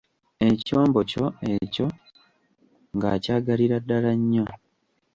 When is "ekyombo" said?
0.49-0.99